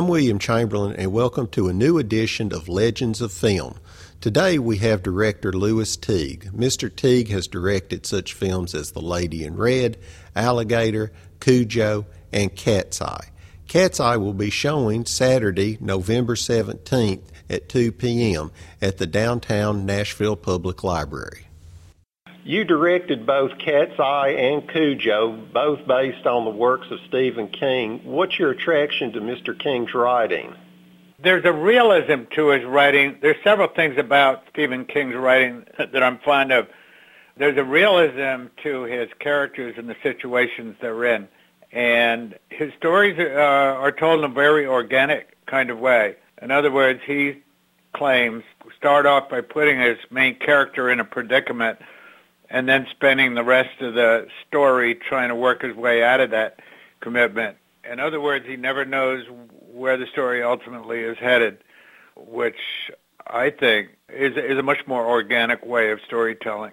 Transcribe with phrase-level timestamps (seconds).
[0.00, 3.78] I'm William Chamberlain, and welcome to a new edition of Legends of Film.
[4.22, 6.48] Today we have director Lewis Teague.
[6.56, 6.88] Mr.
[6.88, 9.98] Teague has directed such films as The Lady in Red,
[10.34, 13.28] Alligator, Cujo, and Cat's Eye.
[13.68, 18.52] Cat's Eye will be showing Saturday, November 17th at 2 p.m.
[18.80, 21.44] at the downtown Nashville Public Library.
[22.50, 28.00] You directed both Cat's Eye and Cujo, both based on the works of Stephen King.
[28.02, 29.56] What's your attraction to Mr.
[29.56, 30.52] King's writing?
[31.22, 33.18] There's a realism to his writing.
[33.22, 36.66] There's several things about Stephen King's writing that I'm fond of.
[37.36, 41.28] There's a realism to his characters and the situations they're in.
[41.70, 46.16] And his stories uh, are told in a very organic kind of way.
[46.42, 47.44] In other words, he
[47.92, 48.42] claims
[48.76, 51.78] start off by putting his main character in a predicament
[52.50, 56.30] and then spending the rest of the story trying to work his way out of
[56.30, 56.60] that
[57.00, 57.56] commitment.
[57.90, 59.24] In other words, he never knows
[59.72, 61.58] where the story ultimately is headed,
[62.16, 62.90] which
[63.26, 66.72] I think is is a much more organic way of storytelling.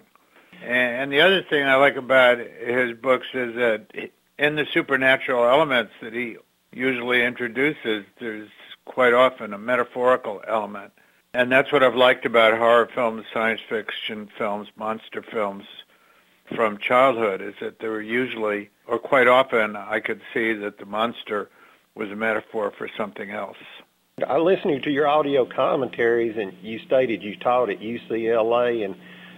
[0.62, 5.92] And the other thing I like about his books is that in the supernatural elements
[6.02, 6.36] that he
[6.72, 8.48] usually introduces, there's
[8.84, 10.92] quite often a metaphorical element.
[11.34, 15.64] And that's what I've liked about horror films, science fiction films, monster films
[16.54, 20.86] from childhood is that there were usually, or quite often, I could see that the
[20.86, 21.50] monster
[21.94, 23.58] was a metaphor for something else.
[24.26, 28.96] I listened to your audio commentaries, and you stated you taught at UCLA, and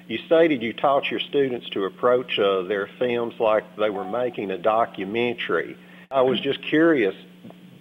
[0.09, 4.51] you stated you taught your students to approach uh, their films like they were making
[4.51, 5.77] a documentary.
[6.11, 7.15] I was just curious,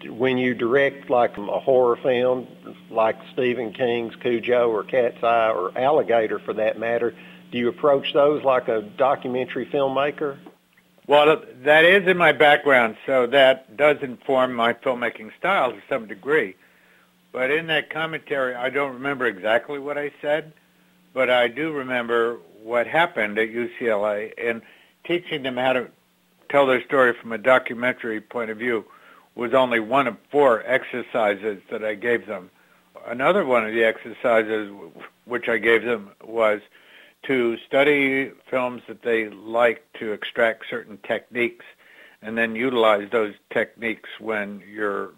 [0.07, 2.47] when you direct like a horror film
[2.89, 7.15] like Stephen King's Cujo or Cat's Eye or Alligator for that matter,
[7.51, 10.37] do you approach those like a documentary filmmaker?
[11.07, 16.07] Well, that is in my background, so that does inform my filmmaking style to some
[16.07, 16.55] degree.
[17.31, 20.53] But in that commentary, I don't remember exactly what I said,
[21.13, 24.61] but I do remember what happened at UCLA and
[25.03, 25.87] teaching them how to
[26.49, 28.85] tell their story from a documentary point of view
[29.39, 32.51] was only one of four exercises that I gave them.
[33.07, 34.71] Another one of the exercises
[35.25, 36.61] which I gave them was
[37.23, 41.65] to study films that they like to extract certain techniques
[42.21, 45.11] and then utilize those techniques when you're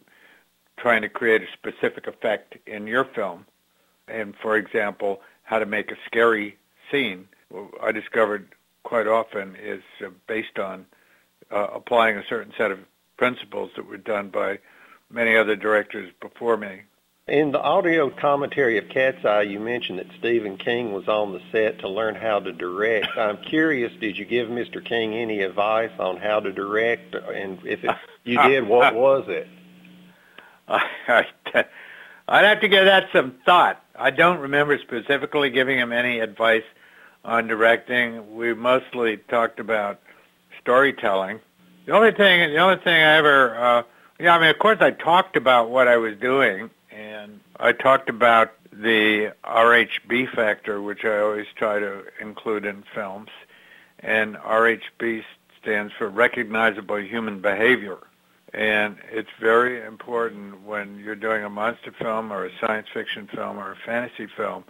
[0.77, 3.45] trying to create a specific effect in your film.
[4.07, 6.57] And for example, how to make a scary
[6.91, 7.27] scene,
[7.81, 8.49] I discovered
[8.83, 9.81] quite often is
[10.27, 10.85] based on
[11.51, 12.79] uh, applying a certain set of
[13.21, 14.57] principles that were done by
[15.11, 16.81] many other directors before me.
[17.27, 21.39] In the audio commentary of Cat's Eye, you mentioned that Stephen King was on the
[21.51, 23.15] set to learn how to direct.
[23.15, 24.83] I'm curious, did you give Mr.
[24.83, 27.13] King any advice on how to direct?
[27.13, 29.47] And if it, you did, what was it?
[30.67, 33.85] I'd have to give that some thought.
[33.93, 36.63] I don't remember specifically giving him any advice
[37.23, 38.35] on directing.
[38.35, 39.99] We mostly talked about
[40.59, 41.39] storytelling.
[41.85, 43.83] The only thing, the only thing I ever, uh,
[44.19, 48.07] yeah, I mean, of course, I talked about what I was doing and I talked
[48.07, 53.29] about the RHB factor, which I always try to include in films.
[53.99, 55.23] And RHB
[55.59, 57.97] stands for recognizable human behavior.
[58.53, 63.57] And it's very important when you're doing a monster film or a science fiction film
[63.57, 64.65] or a fantasy film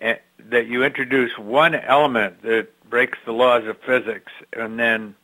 [0.00, 5.14] eh, that you introduce one element that breaks the laws of physics and then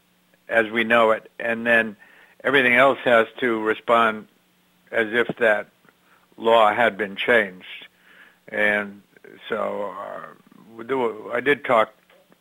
[0.49, 1.97] as we know it and then
[2.45, 4.27] everything else has to respond
[4.91, 5.69] as if that
[6.37, 7.87] law had been changed.
[8.49, 9.03] And
[9.49, 11.93] so uh, I did talk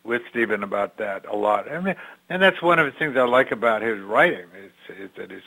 [0.04, 1.70] with Stephen about that a lot.
[1.70, 1.96] I mean,
[2.30, 5.44] and that's one of the things I like about his writing is, is that his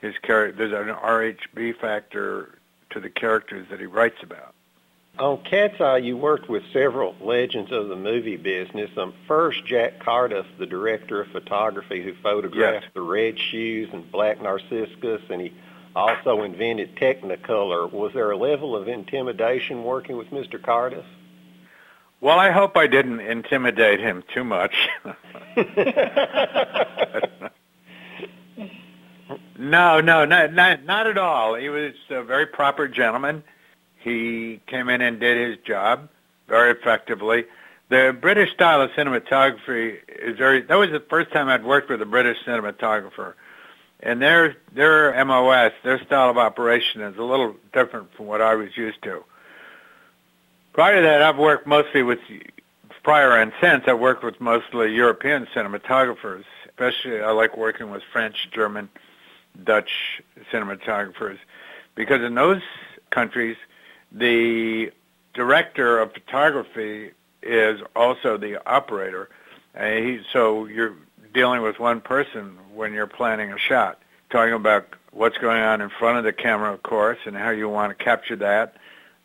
[0.00, 2.58] his character there's an RHB factor
[2.90, 4.54] to the characters that he writes about.
[5.20, 8.90] On Cat's Eye, you worked with several legends of the movie business.
[8.96, 12.92] Um, first, Jack Cardiff, the director of photography who photographed yes.
[12.94, 15.52] the Red Shoes and Black Narcissus, and he
[15.94, 17.92] also invented Technicolor.
[17.92, 20.60] Was there a level of intimidation working with Mr.
[20.60, 21.04] Cardiff?
[22.22, 24.88] Well, I hope I didn't intimidate him too much.
[29.60, 31.54] No, no, not not not at all.
[31.54, 33.44] He was a very proper gentleman.
[34.00, 36.08] He came in and did his job
[36.48, 37.44] very effectively.
[37.88, 40.62] The British style of cinematography is very.
[40.62, 43.34] That was the first time I'd worked with a British cinematographer,
[44.00, 48.54] and their their MOS, their style of operation, is a little different from what I
[48.54, 49.24] was used to.
[50.72, 52.20] Prior to that, I've worked mostly with
[53.02, 56.44] prior and since I've worked with mostly European cinematographers.
[56.66, 58.88] Especially, I like working with French, German,
[59.64, 61.38] Dutch cinematographers
[61.94, 62.62] because in those
[63.10, 63.56] countries,
[64.12, 64.92] the
[65.34, 67.12] director of photography
[67.42, 69.28] is also the operator.
[69.74, 70.94] And he, so you're
[71.32, 75.90] dealing with one person when you're planning a shot, talking about what's going on in
[75.90, 78.76] front of the camera, of course, and how you want to capture that,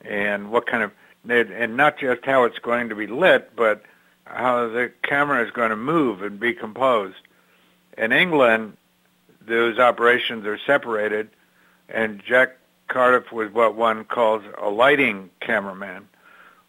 [0.01, 0.91] and what kind of,
[1.27, 3.83] and not just how it's going to be lit, but
[4.25, 7.17] how the camera is going to move and be composed.
[7.97, 8.77] In England,
[9.41, 11.29] those operations are separated,
[11.89, 16.07] and Jack Cardiff was what one calls a lighting cameraman,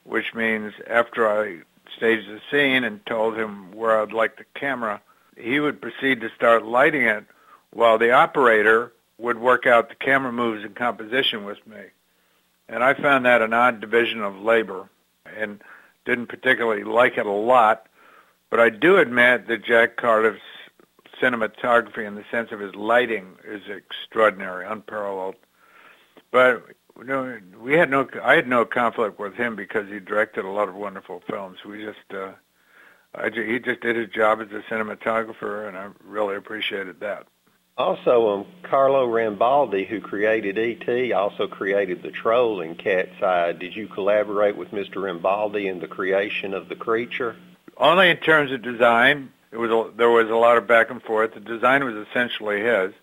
[0.04, 1.58] which means after I
[1.96, 5.00] staged the scene and told him where I'd like the camera,
[5.36, 7.24] he would proceed to start lighting it
[7.70, 11.82] while the operator would work out the camera moves and composition with me.
[12.68, 14.88] And I found that an odd division of labor
[15.24, 15.62] and
[16.04, 17.86] didn't particularly like it a lot,
[18.50, 20.40] but I do admit that Jack Cardiff's
[21.20, 25.36] cinematography in the sense of his lighting is extraordinary, unparalleled.
[26.30, 26.64] But
[26.98, 30.50] you know, we had no, I had no conflict with him because he directed a
[30.50, 31.58] lot of wonderful films.
[31.64, 32.32] We just, uh,
[33.14, 37.26] I, he just did his job as a cinematographer, and I really appreciated that.
[37.78, 43.52] Also, um, Carlo Rambaldi, who created E.T., also created The Troll in Cat's Eye.
[43.52, 44.94] Did you collaborate with Mr.
[44.94, 47.36] Rambaldi in the creation of the creature?
[47.76, 49.30] Only in terms of design.
[49.52, 51.34] It was a, there was a lot of back and forth.
[51.34, 52.94] The design was essentially his.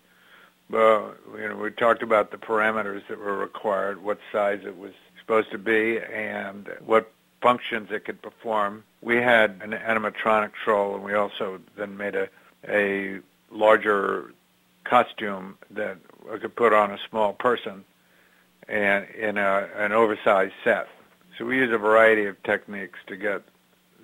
[0.70, 4.92] But you know, we talked about the parameters that were required, what size it was
[5.20, 8.84] supposed to be, and what functions it could perform.
[9.02, 12.28] We had an animatronic troll, and we also then made a
[12.68, 13.20] a
[13.50, 14.32] larger
[14.84, 15.98] costume that
[16.32, 17.84] I could put on a small person
[18.68, 20.88] and in a, an oversized set.
[21.36, 23.42] So we use a variety of techniques to get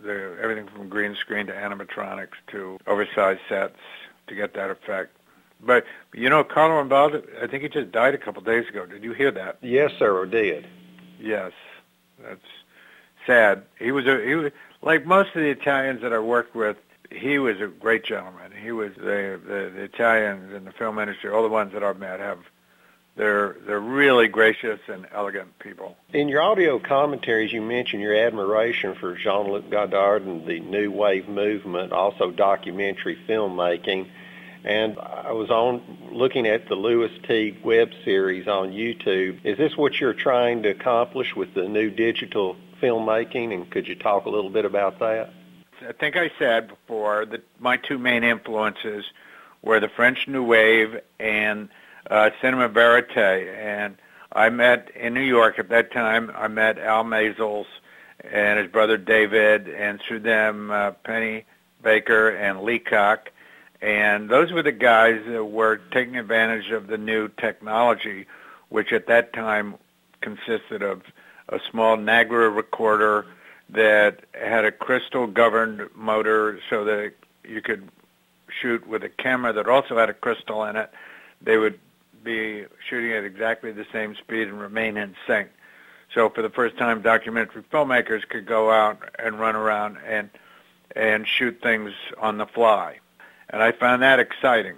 [0.02, 3.78] the, everything from green screen to animatronics to oversized sets
[4.26, 5.16] to get that effect.
[5.62, 5.84] But
[6.14, 8.86] you know, Carlo Rambaldi, I think he just died a couple of days ago.
[8.86, 9.58] Did you hear that?
[9.60, 10.66] Yes, sir, I did.
[11.18, 11.52] Yes,
[12.22, 12.40] that's
[13.26, 13.64] sad.
[13.78, 14.52] He was a he was
[14.82, 16.76] like most of the Italians that I worked with
[17.10, 18.52] he was a great gentleman.
[18.52, 21.30] He was the, the the Italians in the film industry.
[21.30, 22.38] All the ones that I've met have
[23.16, 25.96] they're they're really gracious and elegant people.
[26.12, 31.28] In your audio commentaries, you mentioned your admiration for Jean-Luc Godard and the New Wave
[31.28, 34.08] movement, also documentary filmmaking.
[34.64, 39.40] And I was on looking at the Lewis Teague web series on YouTube.
[39.44, 43.54] Is this what you're trying to accomplish with the new digital filmmaking?
[43.54, 45.32] And could you talk a little bit about that?
[45.88, 49.06] I think I said before that my two main influences
[49.62, 51.70] were the French New Wave and
[52.10, 53.16] uh, Cinema Verite.
[53.16, 53.96] And
[54.30, 56.30] I met in New York at that time.
[56.34, 57.66] I met Al Maysles
[58.30, 61.46] and his brother David, and through them uh, Penny
[61.82, 63.32] Baker and Leacock.
[63.82, 68.26] And those were the guys that were taking advantage of the new technology,
[68.68, 69.76] which at that time
[70.20, 71.02] consisted of
[71.48, 73.26] a small Nagra recorder
[73.70, 77.12] that had a crystal governed motor so that
[77.44, 77.88] you could
[78.60, 80.90] shoot with a camera that also had a crystal in it.
[81.40, 81.78] They would
[82.22, 85.48] be shooting at exactly the same speed and remain in sync.
[86.14, 90.30] So for the first time, documentary filmmakers could go out and run around and
[90.96, 92.98] and shoot things on the fly,
[93.50, 94.76] and I found that exciting.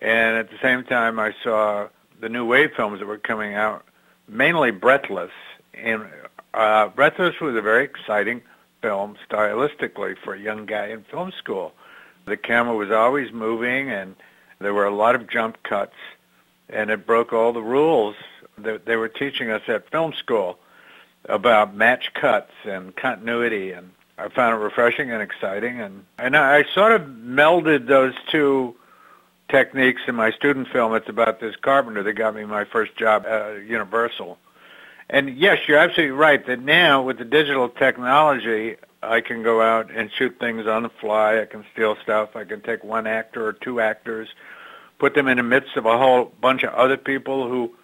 [0.00, 1.88] And at the same time, I saw
[2.20, 3.84] the new wave films that were coming out,
[4.28, 5.32] mainly Breathless,
[5.74, 6.04] and
[6.54, 8.42] uh, Breathless was a very exciting
[8.80, 11.72] film stylistically for a young guy in film school.
[12.26, 14.14] The camera was always moving, and
[14.60, 15.96] there were a lot of jump cuts,
[16.68, 18.14] and it broke all the rules
[18.58, 20.58] that they were teaching us at film school
[21.24, 23.90] about match cuts and continuity, and
[24.24, 28.76] I found it refreshing and exciting, and and I sort of melded those two
[29.48, 30.94] techniques in my student film.
[30.94, 34.38] It's about this carpenter that got me my first job at Universal
[35.12, 39.90] and yes, you're absolutely right that now with the digital technology, I can go out
[39.90, 41.38] and shoot things on the fly.
[41.38, 42.34] I can steal stuff.
[42.34, 44.28] I can take one actor or two actors,
[44.98, 47.74] put them in the midst of a whole bunch of other people who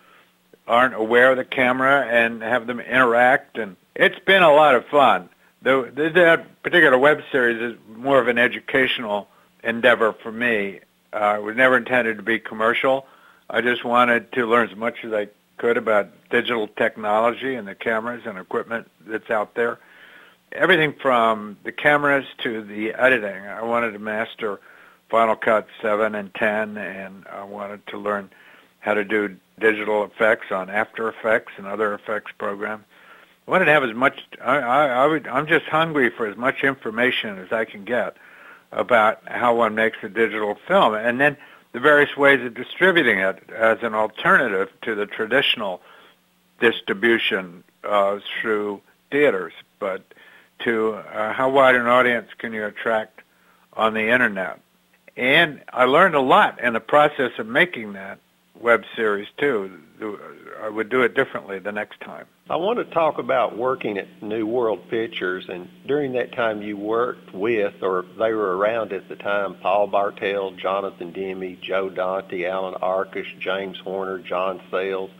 [0.66, 3.58] aren't aware of the camera and have them interact.
[3.58, 5.28] And it's been a lot of fun.
[5.62, 9.28] The, that particular web series is more of an educational
[9.64, 10.80] endeavor for me.
[11.12, 13.06] Uh, it was never intended to be commercial.
[13.50, 17.74] I just wanted to learn as much as I could about digital technology and the
[17.74, 19.78] cameras and equipment that's out there.
[20.52, 23.46] Everything from the cameras to the editing.
[23.46, 24.60] I wanted to master
[25.10, 28.30] Final Cut 7 and 10, and I wanted to learn
[28.80, 32.84] how to do digital effects on After Effects and other effects programs.
[33.48, 34.20] I wanted to have as much.
[34.44, 38.14] I, I, I would, I'm just hungry for as much information as I can get
[38.72, 41.38] about how one makes a digital film, and then
[41.72, 45.80] the various ways of distributing it as an alternative to the traditional
[46.60, 50.02] distribution uh, through theaters, but
[50.58, 53.22] to uh, how wide an audience can you attract
[53.72, 54.60] on the internet.
[55.16, 58.18] And I learned a lot in the process of making that
[58.60, 59.80] web series too.
[60.62, 62.26] I would do it differently the next time.
[62.50, 66.76] I want to talk about working at New World Pictures, and during that time you
[66.76, 72.44] worked with, or they were around at the time, Paul Bartel, Jonathan Demme, Joe Dante,
[72.44, 75.10] Alan Arkush, James Horner, John Sayles,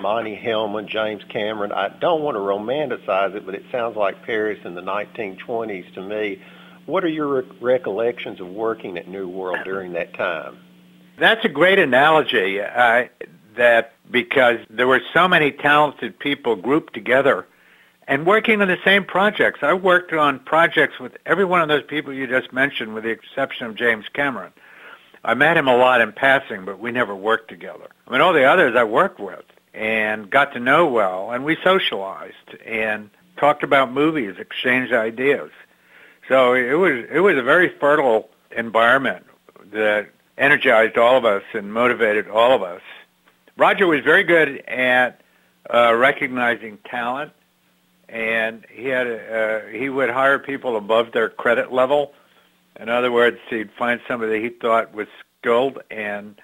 [0.00, 1.72] Monte Hellman, James Cameron.
[1.72, 6.02] I don't want to romanticize it, but it sounds like Paris in the 1920s to
[6.02, 6.42] me.
[6.84, 10.58] What are your recollections of working at New World during that time?
[11.18, 12.60] That's a great analogy.
[12.60, 13.06] Uh,
[13.56, 17.46] that because there were so many talented people grouped together
[18.06, 19.60] and working on the same projects.
[19.62, 23.10] I worked on projects with every one of those people you just mentioned, with the
[23.10, 24.52] exception of James Cameron.
[25.24, 27.88] I met him a lot in passing, but we never worked together.
[28.06, 29.44] I mean, all the others I worked with
[29.74, 35.50] and got to know well, and we socialized and talked about movies, exchanged ideas.
[36.28, 39.26] So it was it was a very fertile environment
[39.72, 42.82] that energized all of us and motivated all of us.
[43.56, 45.20] Roger was very good at
[45.72, 47.32] uh, recognizing talent,
[48.08, 52.12] and he had a, uh, he would hire people above their credit level.
[52.78, 55.08] In other words, he'd find somebody he thought was
[55.40, 56.36] skilled and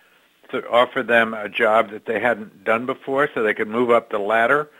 [0.70, 4.18] offer them a job that they hadn't done before, so they could move up the
[4.18, 4.70] ladder.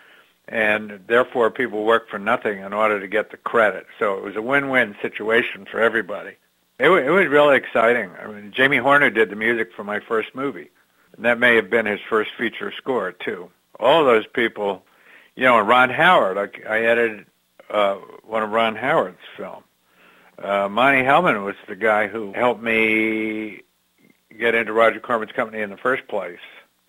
[0.48, 3.86] And therefore, people work for nothing in order to get the credit.
[3.98, 6.32] So it was a win-win situation for everybody.
[6.78, 8.10] It, it was really exciting.
[8.20, 10.70] I mean, Jamie Horner did the music for my first movie.
[11.16, 13.50] And that may have been his first feature score too.
[13.78, 14.84] All those people,
[15.36, 16.38] you know, and Ron Howard.
[16.38, 17.26] I, I edited
[17.70, 19.62] uh, one of Ron Howard's film.
[20.38, 23.62] Uh, Monte Hellman was the guy who helped me
[24.38, 26.40] get into Roger Corman's company in the first place.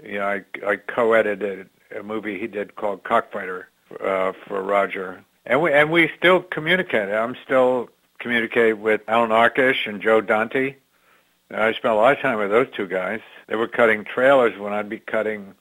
[0.03, 3.69] You know, I, I co-edited a movie he did called Cockfighter
[4.03, 7.09] uh, for Roger, and we and we still communicate.
[7.09, 7.89] I'm still
[8.23, 10.75] communicate with Alan Arkush and Joe Dante.
[11.51, 13.19] I spent a lot of time with those two guys.
[13.47, 15.53] They were cutting trailers when I'd be cutting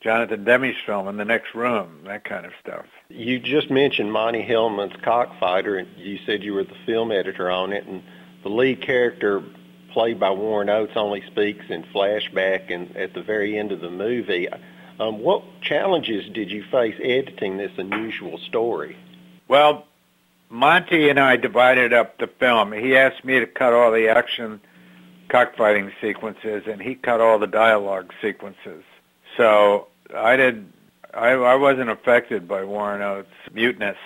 [0.00, 2.86] Jonathan Demme's film in the next room, that kind of stuff.
[3.08, 7.72] You just mentioned Monte Hellman's Cockfighter, and you said you were the film editor on
[7.72, 8.02] it, and
[8.44, 9.42] the lead character
[9.92, 13.90] played by Warren Oates only speaks in flashback and at the very end of the
[13.90, 14.46] movie.
[15.00, 18.96] Um, what challenges did you face editing this unusual story?
[19.48, 19.87] Well,
[20.50, 22.72] Monte and I divided up the film.
[22.72, 24.60] He asked me to cut all the action
[25.28, 28.82] cockfighting sequences, and he cut all the dialogue sequences.
[29.36, 30.72] So I did.
[31.14, 33.96] I, I wasn't affected by Warren Oates' muteness,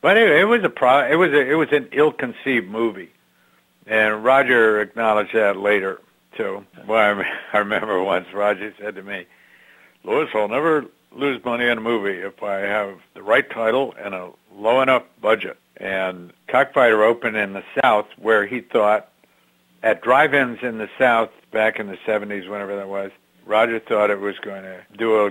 [0.00, 1.10] but it, it was a pro.
[1.10, 3.10] It was a, it was an ill-conceived movie,
[3.86, 6.00] and Roger acknowledged that later
[6.36, 6.64] too.
[6.86, 9.26] Well, I, I remember once Roger said to me,
[10.04, 14.14] "Louis, I'll never lose money on a movie if I have the right title and
[14.14, 19.08] a low enough budget." And Cockfighter opened in the South where he thought
[19.82, 23.10] at drive-ins in the South back in the 70s, whenever that was,
[23.44, 25.30] Roger thought it was going to do a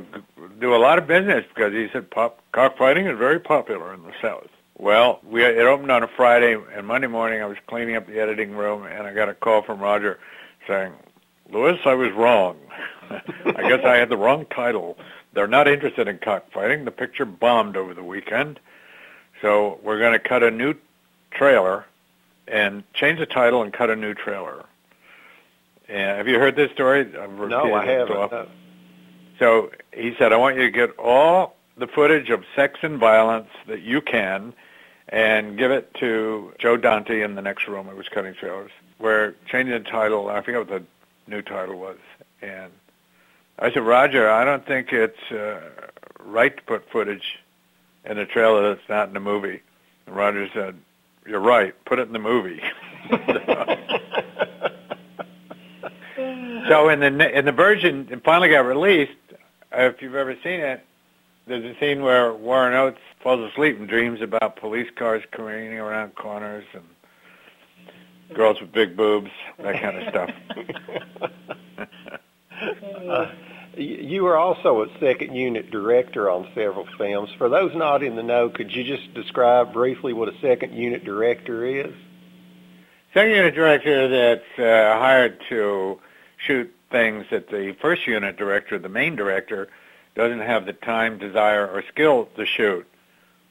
[0.60, 4.12] do a lot of business because he said pop, cockfighting is very popular in the
[4.22, 4.50] South.
[4.78, 8.20] Well, we it opened on a Friday, and Monday morning I was cleaning up the
[8.20, 10.20] editing room, and I got a call from Roger
[10.68, 10.92] saying,
[11.50, 12.58] "Louis, I was wrong.
[13.10, 14.98] I guess I had the wrong title.
[15.34, 16.84] They're not interested in cockfighting.
[16.84, 18.60] The picture bombed over the weekend."
[19.42, 20.76] So we're going to cut a new
[21.32, 21.86] trailer
[22.48, 24.66] and change the title and cut a new trailer.
[25.88, 27.06] And have you heard this story?
[27.06, 28.50] no, I haven't.
[29.40, 33.50] So he said, I want you to get all the footage of sex and violence
[33.68, 34.54] that you can
[35.10, 37.90] and give it to Joe Dante in the next room.
[37.90, 38.72] It was cutting trailers.
[39.00, 40.30] We're changing the title.
[40.30, 40.84] I forget what the
[41.28, 41.98] new title was.
[42.42, 42.72] And
[43.58, 45.62] I said, Roger, I don't think it's uh,
[46.24, 47.41] right to put footage
[48.06, 49.62] in a trailer that's not in the movie.
[50.06, 50.76] And Roger said,
[51.26, 51.74] "You're right.
[51.86, 52.62] Put it in the movie."
[56.68, 59.12] so in the in the version it finally got released,
[59.72, 60.86] if you've ever seen it,
[61.48, 66.16] there's a scene where Warren Oates falls asleep and dreams about police cars careening around
[66.16, 66.84] corners and
[68.34, 69.30] girls with big boobs,
[69.60, 70.30] that kind of stuff.
[73.10, 73.32] uh,
[73.78, 77.30] you were also a second unit director on several films.
[77.38, 81.04] For those not in the know, could you just describe briefly what a second unit
[81.04, 81.94] director is?
[83.14, 86.00] Second unit director that's uh, hired to
[86.38, 89.70] shoot things that the first unit director, the main director,
[90.16, 92.86] doesn't have the time, desire, or skill to shoot.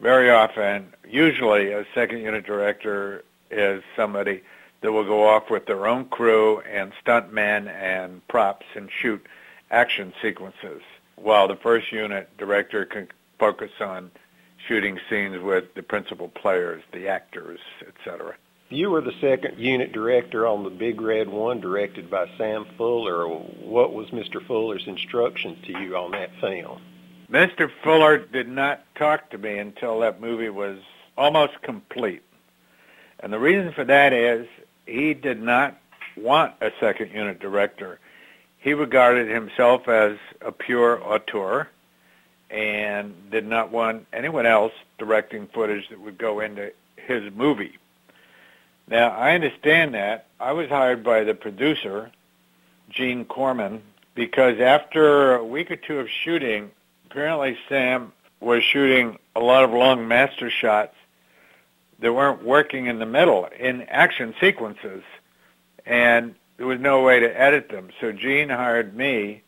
[0.00, 4.42] Very often, usually a second unit director is somebody
[4.80, 9.26] that will go off with their own crew and stuntmen and props and shoot
[9.70, 10.82] action sequences,
[11.16, 13.08] while the first unit director can
[13.38, 14.10] focus on
[14.68, 18.34] shooting scenes with the principal players, the actors, etc.
[18.68, 23.26] You were the second unit director on the Big Red One, directed by Sam Fuller.
[23.26, 24.44] What was Mr.
[24.46, 26.80] Fuller's instructions to you on that film?
[27.30, 27.70] Mr.
[27.82, 30.78] Fuller did not talk to me until that movie was
[31.16, 32.22] almost complete.
[33.20, 34.46] And the reason for that is
[34.86, 35.76] he did not
[36.16, 37.98] want a second unit director.
[38.60, 41.68] He regarded himself as a pure auteur
[42.50, 47.78] and did not want anyone else directing footage that would go into his movie.
[48.86, 50.26] Now, I understand that.
[50.38, 52.10] I was hired by the producer,
[52.90, 53.82] Gene Corman,
[54.14, 56.70] because after a week or two of shooting,
[57.10, 60.94] apparently Sam was shooting a lot of long master shots
[62.00, 65.02] that weren't working in the middle in action sequences,
[65.86, 67.88] and there was no way to edit them.
[68.02, 69.40] So Gene hired me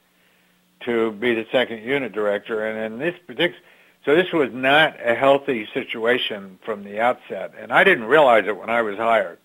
[0.86, 3.60] to be the second unit director, and in this particular
[4.06, 8.56] so this was not a healthy situation from the outset, and I didn't realize it
[8.56, 9.38] when I was hired.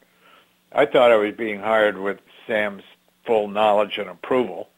[0.71, 2.83] I thought I was being hired with Sam's
[3.25, 4.69] full knowledge and approval.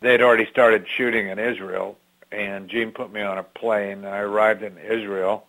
[0.00, 1.98] They had already started shooting in Israel,
[2.32, 3.98] and Gene put me on a plane.
[3.98, 5.46] And I arrived in Israel,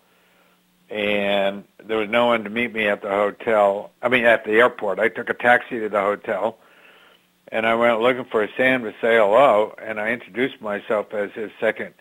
[0.90, 3.92] and there was no one to meet me at the hotel.
[4.02, 5.00] I mean, at the airport.
[5.00, 6.60] I took a taxi to the hotel,
[7.50, 11.52] and I went looking for Sam to say hello, and I introduced myself as his
[11.60, 11.94] second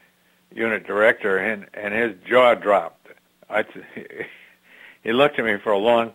[0.53, 3.09] unit director, and and his jaw dropped.
[3.51, 3.65] I
[5.03, 6.13] he looked at me for a long,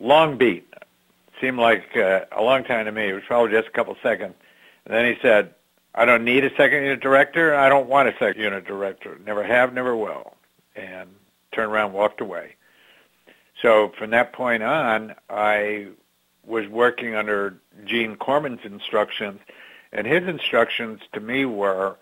[0.00, 0.66] long beat.
[1.40, 3.08] Seemed like uh, a long time to me.
[3.08, 4.34] It was probably just a couple seconds.
[4.86, 5.54] And then he said,
[5.94, 7.54] "I don't need a second unit director.
[7.54, 9.18] I don't want a second unit director.
[9.24, 10.34] Never have, never will."
[10.74, 11.08] And
[11.52, 12.54] turned around, walked away.
[13.62, 15.88] So from that point on, I
[16.48, 19.40] was working under Gene Corman's instructions,
[19.92, 21.96] and his instructions to me were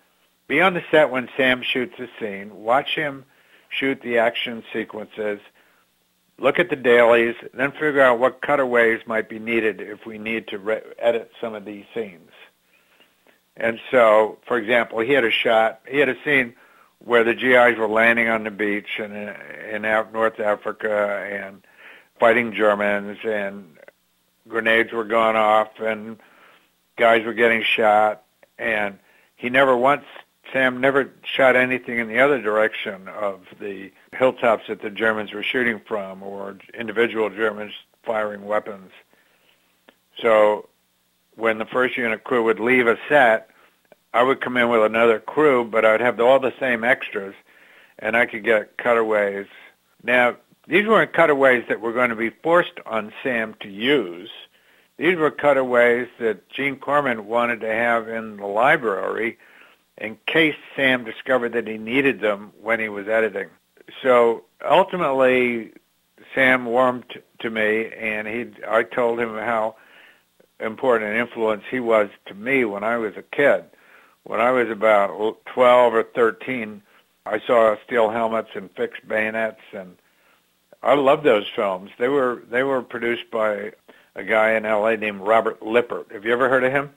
[0.47, 2.63] be on the set when Sam shoots a scene.
[2.63, 3.25] Watch him
[3.69, 5.39] shoot the action sequences.
[6.39, 10.47] Look at the dailies, then figure out what cutaways might be needed if we need
[10.49, 12.31] to re- edit some of these scenes.
[13.55, 16.53] And so, for example, he had a shot, he had a scene
[16.99, 21.63] where the GIs were landing on the beach in, in North Africa and
[22.19, 23.76] fighting Germans, and
[24.47, 26.17] grenades were going off, and
[26.97, 28.23] guys were getting shot,
[28.57, 28.97] and
[29.35, 30.05] he never once
[30.53, 35.43] Sam never shot anything in the other direction of the hilltops that the Germans were
[35.43, 38.91] shooting from or individual Germans firing weapons.
[40.21, 40.69] So
[41.35, 43.49] when the first unit crew would leave a set,
[44.13, 47.35] I would come in with another crew, but I'd have all the same extras,
[47.99, 49.47] and I could get cutaways.
[50.01, 54.29] Now, these weren't cutaways that were going to be forced on Sam to use.
[54.97, 59.37] These were cutaways that Gene Corman wanted to have in the library
[59.97, 63.49] in case Sam discovered that he needed them when he was editing.
[64.03, 65.71] So ultimately,
[66.35, 69.75] Sam warmed to me, and he I told him how
[70.59, 73.65] important an influence he was to me when I was a kid.
[74.23, 76.81] When I was about 12 or 13,
[77.25, 79.95] I saw steel helmets and fixed bayonets, and
[80.87, 81.91] I love those films.
[81.99, 83.73] They were they were produced by
[84.15, 84.95] a guy in L.A.
[84.95, 86.13] named Robert Lippert.
[86.13, 86.91] Have you ever heard of him?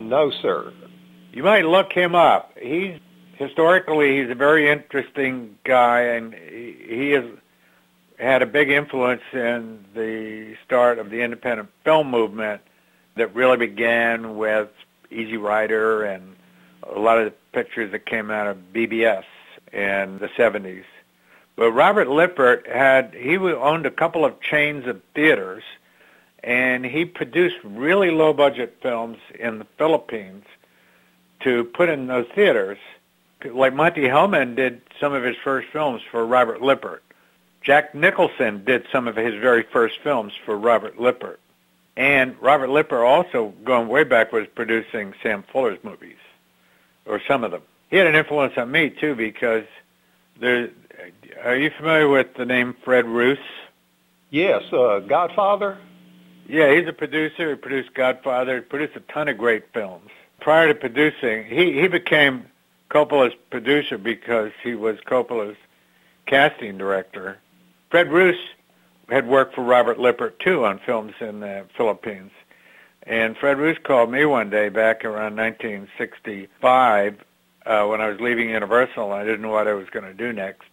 [0.00, 0.72] No, sir.
[1.32, 2.58] You might look him up.
[2.60, 2.98] He's
[3.34, 7.26] historically he's a very interesting guy, and he, he has
[8.18, 12.60] had a big influence in the start of the independent film movement
[13.16, 14.68] that really began with
[15.12, 16.34] Easy Rider and
[16.82, 19.22] a lot of the pictures that came out of BBS
[19.72, 20.82] in the 70s.
[21.58, 25.64] But Robert Lippert had he owned a couple of chains of theaters,
[26.44, 30.44] and he produced really low budget films in the Philippines
[31.40, 32.78] to put in those theaters.
[33.44, 37.02] Like Monte Hellman did some of his first films for Robert Lippert.
[37.60, 41.40] Jack Nicholson did some of his very first films for Robert Lippert.
[41.96, 46.18] And Robert Lippert also, going way back, was producing Sam Fuller's movies,
[47.04, 47.62] or some of them.
[47.90, 49.64] He had an influence on me, too, because
[50.38, 50.70] there,
[51.44, 53.38] are you familiar with the name Fred Roos?
[54.30, 55.78] Yes, uh, Godfather?
[56.48, 57.50] Yeah, he's a producer.
[57.50, 58.56] He produced Godfather.
[58.56, 60.10] He produced a ton of great films.
[60.40, 62.46] prior to producing, he, he became
[62.90, 65.56] Coppola's producer because he was Coppola's
[66.26, 67.38] casting director.
[67.90, 68.36] Fred Roos
[69.08, 72.30] had worked for Robert Lippert too on films in the Philippines.
[73.02, 77.18] And Fred Roos called me one day back around 1965
[77.64, 80.14] uh, when I was leaving Universal and I didn't know what I was going to
[80.14, 80.68] do next.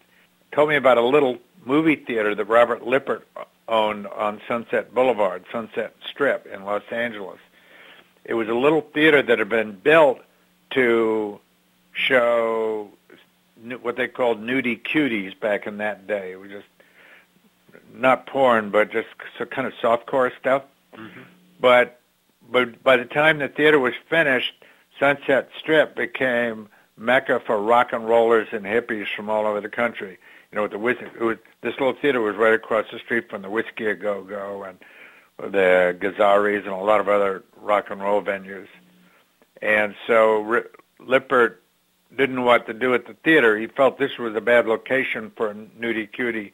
[0.56, 3.28] Told me about a little movie theater that Robert Lippert
[3.68, 7.40] owned on Sunset Boulevard, Sunset Strip in Los Angeles.
[8.24, 10.22] It was a little theater that had been built
[10.70, 11.42] to
[11.92, 12.90] show
[13.82, 16.32] what they called nudie cuties back in that day.
[16.32, 16.68] It was just
[17.94, 20.64] not porn, but just so kind of softcore stuff.
[20.94, 21.22] Mm-hmm.
[21.60, 22.00] But
[22.50, 24.54] but by the time the theater was finished,
[25.02, 30.18] Sunset Strip became mecca for rock and rollers and hippies from all over the country.
[30.56, 33.50] You know, the it was, this little theater was right across the street from the
[33.50, 34.80] Whisky a Go Go and
[35.52, 38.70] the Gazzarri's and a lot of other rock and roll venues.
[39.62, 41.62] And so R- Lippert
[42.16, 43.58] didn't know what to do at the theater.
[43.58, 46.54] He felt this was a bad location for nudie cutie.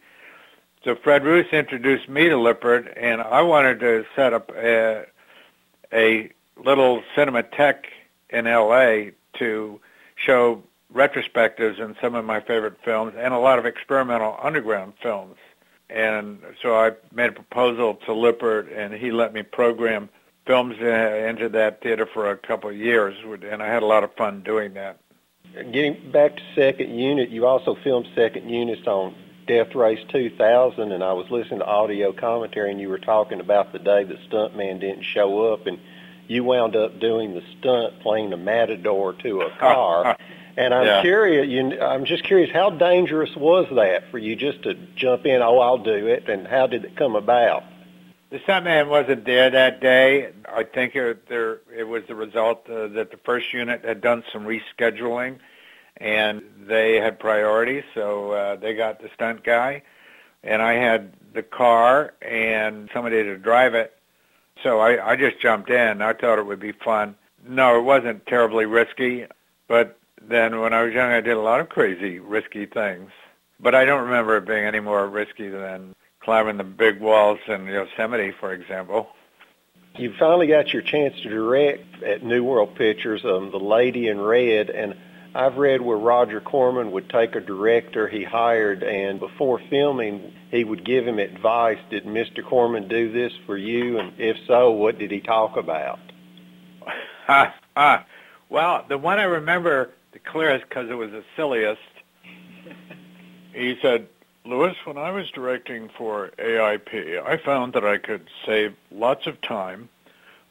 [0.83, 5.05] So Fred Roos introduced me to Lippert, and I wanted to set up a,
[5.93, 7.85] a little cinematheque
[8.31, 9.11] in L.A.
[9.37, 9.79] to
[10.15, 15.37] show retrospectives in some of my favorite films and a lot of experimental underground films.
[15.89, 20.09] And so I made a proposal to Lippert, and he let me program
[20.45, 24.13] films into that theater for a couple of years, and I had a lot of
[24.15, 24.99] fun doing that.
[25.53, 29.13] Getting back to Second Unit, you also filmed Second Unit on
[29.47, 33.73] Death Race 2000, and I was listening to audio commentary, and you were talking about
[33.73, 35.77] the day the stuntman didn't show up, and
[36.27, 40.17] you wound up doing the stunt playing the matador to a car.
[40.57, 41.01] and I'm yeah.
[41.01, 45.41] curious, you, I'm just curious, how dangerous was that for you just to jump in?
[45.41, 47.63] Oh, I'll do it, and how did it come about?
[48.29, 50.31] The stuntman wasn't there that day.
[50.47, 54.23] I think it, there, it was the result uh, that the first unit had done
[54.31, 55.39] some rescheduling,
[55.97, 59.83] and they had priorities, so uh, they got the stunt guy,
[60.43, 63.95] and I had the car and somebody to drive it.
[64.63, 66.01] So I, I just jumped in.
[66.01, 67.15] I thought it would be fun.
[67.47, 69.25] No, it wasn't terribly risky,
[69.67, 73.11] but then when I was young, I did a lot of crazy, risky things.
[73.59, 77.65] But I don't remember it being any more risky than climbing the big walls in
[77.65, 79.09] Yosemite, for example.
[79.97, 84.19] You finally got your chance to direct at New World Pictures, um, The Lady in
[84.19, 84.95] Red, and
[85.35, 90.63] I've read where Roger Corman would take a director he hired, and before filming, he
[90.63, 91.77] would give him advice.
[91.89, 92.43] Did Mr.
[92.45, 93.99] Corman do this for you?
[93.99, 95.99] And if so, what did he talk about?
[98.49, 101.81] well, the one I remember the clearest because it was the silliest.
[103.53, 104.07] he said,
[104.45, 109.39] Louis, when I was directing for AIP, I found that I could save lots of
[109.41, 109.89] time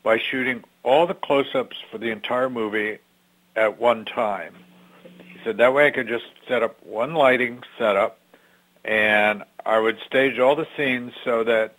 [0.03, 2.99] by shooting all the close-ups for the entire movie
[3.57, 4.55] at one time.
[5.19, 8.19] He said that way I could just set up one lighting setup
[8.85, 11.75] and I would stage all the scenes so that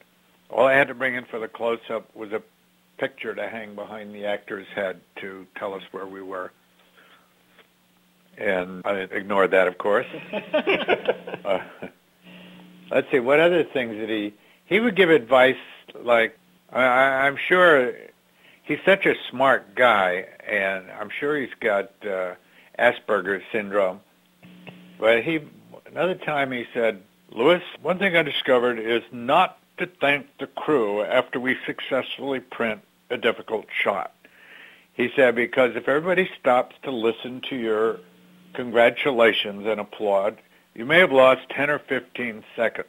[0.49, 2.43] all I had to bring in for the close-up was a
[2.97, 6.51] picture to hang behind the actor's head to tell us where we were
[8.41, 10.07] and I ignored that, of course.
[11.45, 11.59] uh,
[12.89, 14.33] let's see, what other things did he?
[14.65, 15.55] He would give advice
[16.03, 16.37] like,
[16.71, 17.93] I, I'm sure
[18.63, 22.35] he's such a smart guy, and I'm sure he's got uh,
[22.79, 23.99] Asperger's syndrome.
[24.99, 25.39] But he,
[25.85, 27.01] another time he said,
[27.31, 32.81] Louis, one thing I discovered is not to thank the crew after we successfully print
[33.09, 34.13] a difficult shot.
[34.93, 37.99] He said, because if everybody stops to listen to your
[38.53, 40.37] congratulations and applaud,
[40.73, 42.87] you may have lost 10 or 15 seconds.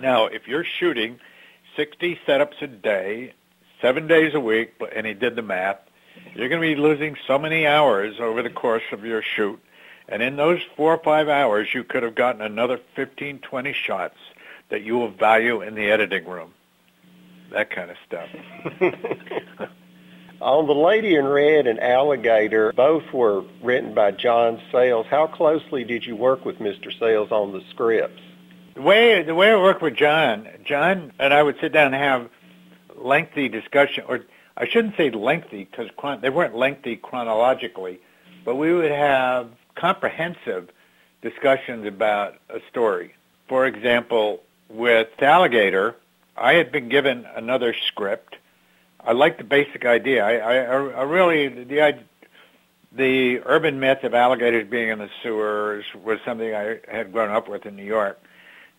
[0.00, 1.18] now, if you're shooting
[1.76, 3.34] 60 setups a day,
[3.80, 5.78] seven days a week, and he did the math,
[6.34, 9.60] you're going to be losing so many hours over the course of your shoot.
[10.08, 14.16] And in those four or five hours, you could have gotten another 15, 20 shots
[14.68, 16.52] that you will value in the editing room.
[17.50, 18.28] That kind of stuff.
[20.44, 25.06] On The Lady in Red and Alligator, both were written by John Sayles.
[25.06, 26.92] How closely did you work with Mr.
[26.98, 28.20] Sayles on the scripts?
[28.74, 31.94] The way the way I worked with John, John and I would sit down and
[31.94, 32.28] have
[32.94, 34.20] lengthy discussion, or
[34.54, 38.00] I shouldn't say lengthy because chron- they weren't lengthy chronologically,
[38.44, 40.68] but we would have comprehensive
[41.22, 43.14] discussions about a story.
[43.48, 45.96] For example, with Alligator,
[46.36, 48.36] I had been given another script
[49.06, 50.24] I like the basic idea.
[50.24, 51.98] I, I, I really the
[52.92, 57.48] the urban myth of alligators being in the sewers was something I had grown up
[57.48, 58.20] with in New York,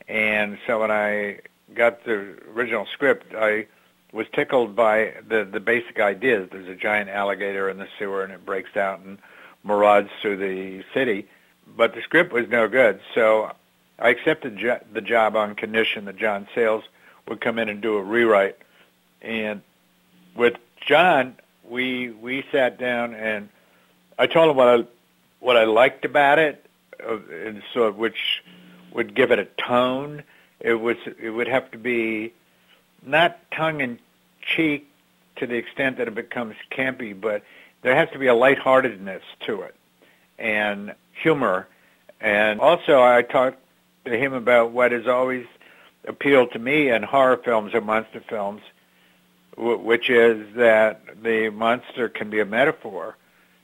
[0.08, 1.40] and so when I
[1.74, 3.68] got the original script, I
[4.12, 6.50] was tickled by the the basic ideas.
[6.52, 9.20] There's a giant alligator in the sewer, and it breaks out and
[9.64, 11.28] marauds through the city.
[11.78, 13.52] But the script was no good, so
[14.00, 16.84] I accepted jo- the job on condition that John Sayles
[17.28, 18.58] would come in and do a rewrite.
[19.22, 19.62] And
[20.36, 21.36] with John,
[21.68, 23.50] we we sat down and
[24.18, 24.84] I told him what I
[25.40, 26.66] what I liked about it,
[27.04, 28.44] uh, and so which
[28.92, 30.24] would give it a tone.
[30.60, 32.34] It was it would have to be
[33.06, 34.00] not tongue in
[34.42, 34.90] cheek
[35.38, 37.44] to the extent that it becomes campy, but
[37.82, 39.76] there has to be a lightheartedness to it
[40.38, 41.68] and humor.
[42.22, 43.60] And also, I talked
[44.06, 45.46] to him about what has always
[46.08, 48.62] appealed to me in horror films or monster films,
[49.58, 53.16] which is that the monster can be a metaphor.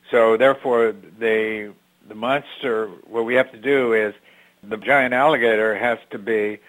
[0.09, 1.73] So therefore, the
[2.07, 4.13] the monster, what we have to do is
[4.63, 6.59] the giant alligator has to be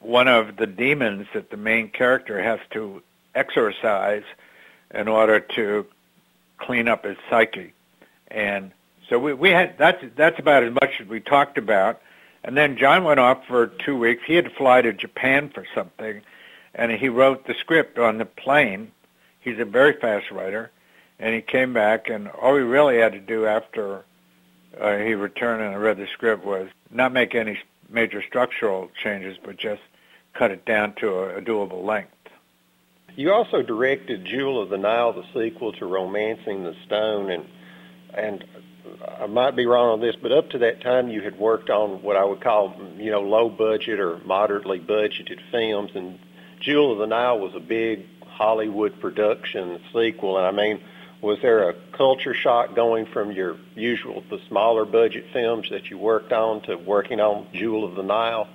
[0.00, 3.02] one of the demons that the main character has to
[3.34, 4.24] exorcise
[4.92, 5.86] in order to
[6.58, 7.72] clean up his psyche.
[8.28, 8.72] And
[9.08, 12.00] so we, we had that's that's about as much as we talked about.
[12.42, 14.22] And then John went off for two weeks.
[14.26, 16.22] He had to fly to Japan for something,
[16.74, 18.92] and he wrote the script on the plane.
[19.40, 20.70] He's a very fast writer,
[21.18, 22.08] and he came back.
[22.08, 24.04] And all we really had to do after
[24.78, 29.36] uh, he returned and I read the script was not make any major structural changes,
[29.42, 29.82] but just
[30.34, 32.12] cut it down to a, a doable length.
[33.16, 37.46] You also directed Jewel of the Nile, the sequel to Romancing the Stone, and
[38.14, 38.44] and
[39.18, 42.02] I might be wrong on this, but up to that time you had worked on
[42.02, 46.18] what I would call, you know, low budget or moderately budgeted films, and
[46.60, 50.80] Jewel of the Nile was a big Hollywood production sequel, and I mean,
[51.20, 55.98] was there a culture shock going from your usual, the smaller budget films that you
[55.98, 58.48] worked on to working on Jewel of the Nile?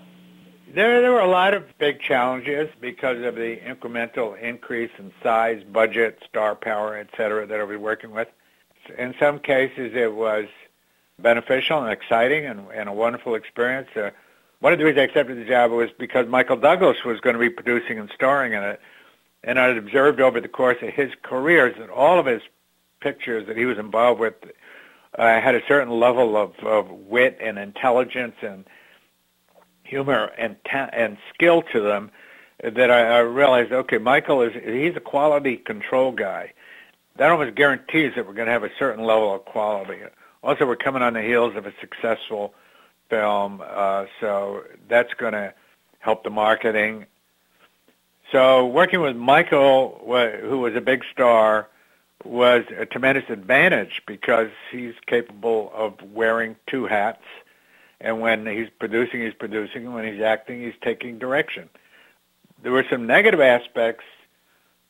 [0.73, 5.63] There, there were a lot of big challenges because of the incremental increase in size,
[5.63, 8.27] budget, star power, et cetera, that I was working with.
[8.97, 10.45] In some cases, it was
[11.19, 13.89] beneficial and exciting and, and a wonderful experience.
[13.95, 14.09] Uh,
[14.59, 17.39] one of the reasons I accepted the job was because Michael Douglas was going to
[17.39, 18.79] be producing and starring in it.
[19.43, 22.41] And I had observed over the course of his career that all of his
[22.99, 24.33] pictures that he was involved with
[25.17, 28.65] uh, had a certain level of, of wit and intelligence and
[29.83, 32.11] humor and ta- and skill to them
[32.63, 36.53] that I, I realized, okay, Michael is he's a quality control guy.
[37.17, 39.99] That almost guarantees that we're going to have a certain level of quality.
[40.43, 42.53] Also, we're coming on the heels of a successful
[43.09, 45.53] film, uh, so that's going to
[45.99, 47.05] help the marketing.
[48.31, 50.01] So working with Michael,
[50.41, 51.67] who was a big star,
[52.23, 57.23] was a tremendous advantage because he's capable of wearing two hats.
[58.01, 59.93] And when he's producing, he's producing.
[59.93, 61.69] When he's acting, he's taking direction.
[62.61, 64.03] There were some negative aspects,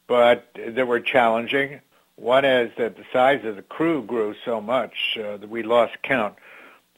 [0.08, 1.82] but that were challenging.
[2.16, 5.94] One is that the size of the crew grew so much uh, that we lost
[6.02, 6.36] count.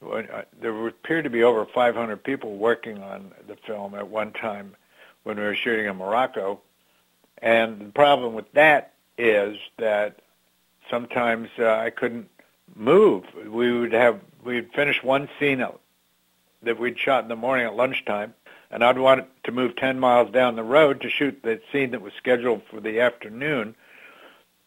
[0.02, 4.76] There appeared to be over 500 people working on the film at one time
[5.24, 6.62] when we were shooting in Morocco.
[7.40, 10.20] And the problem with that is that
[10.90, 12.30] sometimes uh, I couldn't
[12.76, 13.24] move.
[13.46, 15.64] We would have we'd finish one scene
[16.64, 18.34] that we'd shot in the morning at lunchtime,
[18.72, 22.02] and I'd want to move 10 miles down the road to shoot that scene that
[22.02, 23.76] was scheduled for the afternoon.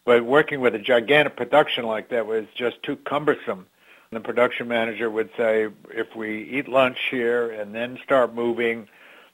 [0.03, 3.67] But working with a gigantic production like that was just too cumbersome.
[4.11, 8.89] The production manager would say, if we eat lunch here and then start moving,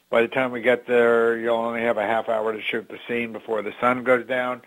[0.08, 2.98] by the time we get there, you'll only have a half hour to shoot the
[3.08, 4.62] scene before the sun goes down.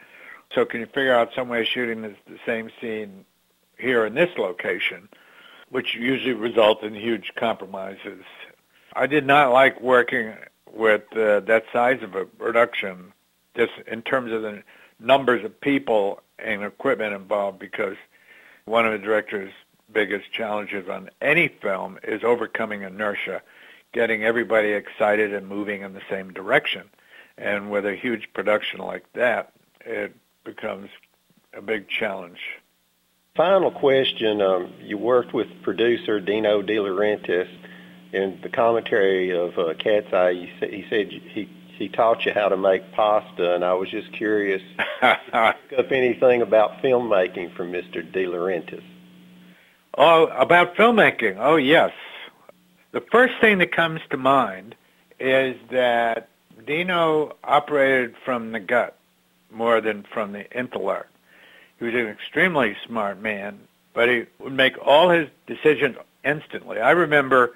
[0.54, 3.24] So can you figure out some way of shooting the, same scene
[3.78, 5.08] here in this location,
[5.69, 8.24] which usually result in huge compromises.
[8.93, 10.34] I did not like working
[10.74, 13.13] with uh, that size of a production,
[13.56, 14.63] just in terms of the
[15.00, 17.95] numbers of people and equipment involved, because
[18.65, 19.54] one of the director's
[19.93, 23.41] biggest challenges on any film is overcoming inertia,
[23.93, 26.89] getting everybody excited and moving in the same direction.
[27.38, 29.54] And with a huge production like that,
[29.86, 30.89] it becomes
[31.54, 32.39] a big challenge.
[33.36, 34.41] Final question.
[34.41, 37.49] Um, you worked with producer Dino De Laurentiis.
[38.13, 41.49] In the commentary of uh, Cat's Eye, he, sa- he said he
[41.82, 44.62] he taught you how to make pasta, and I was just curious
[45.01, 48.04] pick up anything about filmmaking from Mr.
[48.12, 48.84] De Laurentiis.
[49.97, 51.38] Oh, about filmmaking.
[51.39, 51.91] Oh, yes.
[52.91, 54.75] The first thing that comes to mind
[55.19, 56.30] is that
[56.65, 58.97] Dino operated from the gut
[59.51, 61.10] more than from the intellect.
[61.80, 63.60] He was an extremely smart man,
[63.93, 66.80] but he would make all his decisions instantly.
[66.80, 67.56] I remember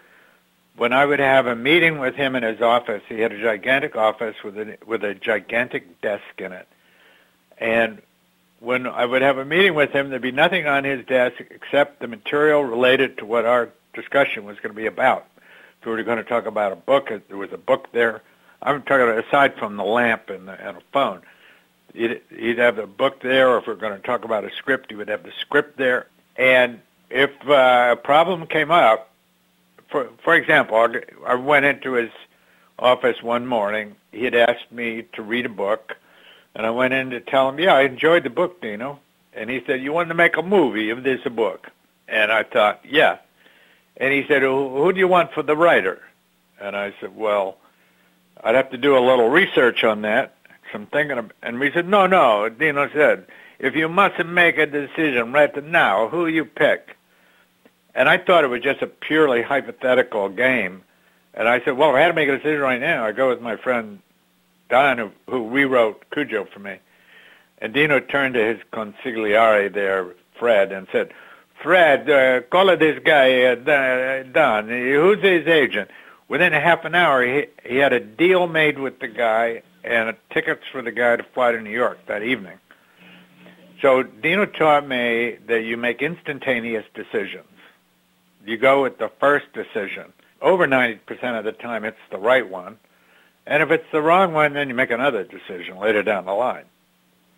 [0.76, 3.96] when I would have a meeting with him in his office, he had a gigantic
[3.96, 6.68] office with a, with a gigantic desk in it.
[7.58, 8.02] And
[8.60, 12.00] when I would have a meeting with him, there'd be nothing on his desk except
[12.00, 15.28] the material related to what our discussion was going to be about.
[15.80, 18.22] If we were going to talk about a book, there was a book there.
[18.62, 21.22] I'm talking about aside from the lamp and, the, and a phone.
[21.94, 24.52] He'd, he'd have the book there, or if we we're going to talk about a
[24.52, 26.08] script, he would have the script there.
[26.36, 29.12] And if uh, a problem came up,
[29.90, 30.76] for for example,
[31.26, 32.10] I went into his
[32.80, 33.96] office one morning.
[34.12, 35.96] He had asked me to read a book,
[36.56, 39.00] and I went in to tell him, "Yeah, I enjoyed the book, Dino."
[39.34, 41.70] And he said, "You want to make a movie of this book?"
[42.08, 43.18] And I thought, "Yeah."
[43.98, 46.02] And he said, "Who do you want for the writer?"
[46.60, 47.58] And I said, "Well,
[48.44, 50.34] I'd have to do a little research on that."
[50.72, 53.26] So I'm thinking, of, and we said, "No, no." Dino said,
[53.60, 56.96] "If you mustn't make a decision right now, who you pick?"
[57.94, 60.84] And I thought it was just a purely hypothetical game.
[61.34, 63.30] And I said, well, if I had to make a decision right now, I'd go
[63.30, 64.00] with my friend
[64.70, 66.80] Don, who, who rewrote Cujo for me.
[67.60, 71.14] And Dino turned to his consigliere there, Fred, and said,
[71.62, 74.68] Fred, uh, call this guy uh, Don.
[74.68, 75.90] Who's his agent?
[76.28, 80.16] Within a half an hour, he, he had a deal made with the guy and
[80.32, 82.58] tickets for the guy to fly to New York that evening.
[83.82, 87.46] So Dino taught me that you make instantaneous decisions.
[88.46, 90.14] You go with the first decision.
[90.42, 91.00] Over 90%
[91.38, 92.78] of the time, it's the right one.
[93.48, 96.66] And if it's the wrong one, then you make another decision later down the line.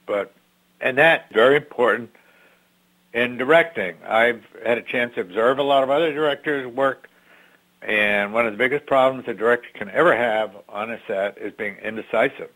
[0.06, 0.34] But,
[0.80, 2.12] and that's very important
[3.14, 3.96] in directing.
[4.08, 7.10] I've had a chance to observe a lot of other directors' work,
[7.82, 11.54] and one of the biggest problems a director can ever have on a set is
[11.54, 12.52] being indecisive.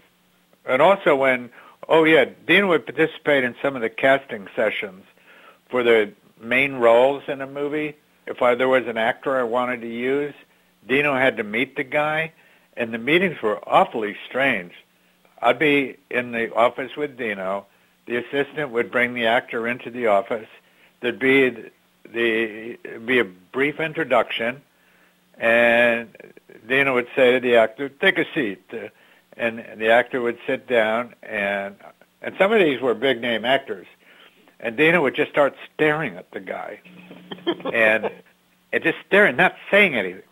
[0.66, 1.50] And also when,
[1.90, 5.04] oh yeah, Dean would participate in some of the casting sessions
[5.70, 7.96] for the main roles in a movie,
[8.28, 10.34] if I, there was an actor I wanted to use,
[10.88, 12.34] Dino had to meet the guy,
[12.82, 14.74] and the meetings were awfully strange.
[15.40, 17.68] I'd be in the office with Dino.
[18.08, 20.48] The assistant would bring the actor into the office.
[21.00, 21.70] There'd be
[22.12, 24.64] the, be a brief introduction,
[25.38, 26.10] and
[26.68, 28.64] Dino would say to the actor, "Take a seat,"
[29.38, 31.14] and the actor would sit down.
[31.22, 31.76] and
[32.24, 33.86] And some of these were big name actors,
[34.60, 36.80] and Dino would just start staring at the guy
[37.72, 38.10] and
[38.74, 40.24] and just staring, not saying anything.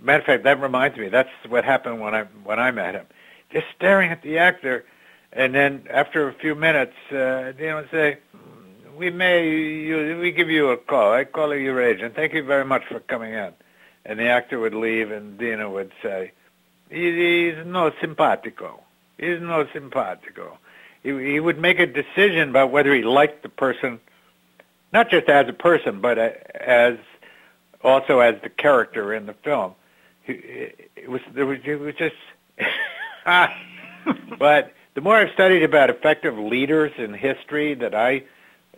[0.00, 1.08] Matter of fact, that reminds me.
[1.08, 3.06] That's what happened when I when I met him.
[3.50, 4.84] Just staring at the actor,
[5.32, 8.18] and then after a few minutes, uh, know, say,
[8.96, 11.12] "We may, you, we give you a call.
[11.12, 12.14] I call you your agent.
[12.14, 13.52] Thank you very much for coming in."
[14.04, 16.32] And the actor would leave, and Dino would say,
[16.90, 18.82] he, "He's no simpatico.
[19.18, 20.58] He's no simpatico."
[21.02, 24.00] He, he would make a decision about whether he liked the person
[24.92, 26.96] not just as a person, but as
[27.82, 29.74] also as the character in the film.
[30.26, 32.16] It was there was it was just.
[34.38, 38.22] but the more I've studied about effective leaders in history that I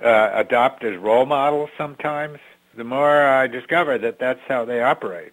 [0.02, 2.38] uh, adopt as role models, sometimes
[2.76, 5.32] the more I discover that that's how they operate.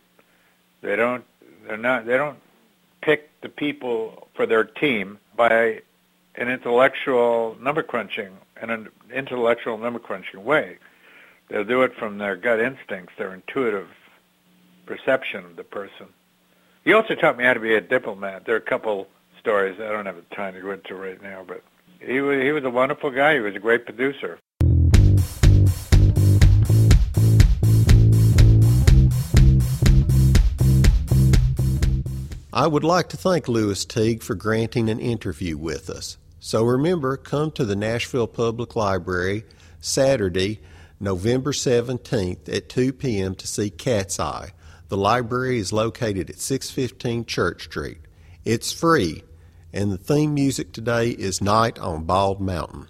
[0.81, 1.23] They don't.
[1.67, 2.05] They're not.
[2.05, 2.39] They don't
[3.01, 5.81] pick the people for their team by
[6.35, 10.77] an intellectual number crunching in an intellectual number crunching way.
[11.49, 13.87] They'll do it from their gut instincts, their intuitive
[14.85, 16.07] perception of the person.
[16.83, 18.45] He also taught me how to be a diplomat.
[18.45, 19.07] There are a couple
[19.39, 21.63] stories I don't have the time to go into right now, but
[21.99, 23.35] he was he was a wonderful guy.
[23.35, 24.39] He was a great producer.
[32.53, 36.17] I would like to thank Lewis Teague for granting an interview with us.
[36.39, 39.43] So remember, come to the Nashville Public Library
[39.81, 40.61] Saturday,
[40.99, 43.35] November 17th at 2 p.m.
[43.35, 44.51] to see Cat's Eye.
[44.87, 48.01] The library is located at 615 Church Street.
[48.43, 49.23] It's free,
[49.73, 52.89] and the theme music today is Night on Bald Mountain.